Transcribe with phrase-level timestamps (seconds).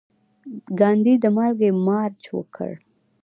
[0.79, 2.71] ګاندي د مالګې مارچ وکړ.